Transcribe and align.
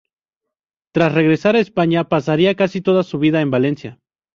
Tras 0.95 1.13
regresar 1.13 1.55
a 1.55 1.59
España, 1.59 2.09
pasaría 2.09 2.55
casi 2.55 2.81
toda 2.81 3.03
su 3.03 3.19
vida 3.19 3.39
en 3.41 3.51
Valencia. 3.51 3.99